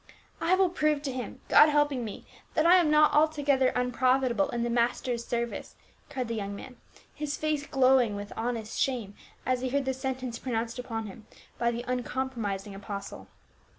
[0.41, 4.63] "I will prove to him— God helping me, that I am not altogether unprofitable in
[4.63, 5.75] the Master's service,"
[6.09, 6.77] cried the young man,
[7.13, 9.13] his face glowing with honest shame,
[9.45, 11.27] as he heard the sentence pronounced upon him
[11.59, 13.27] by the uncompromising apostle.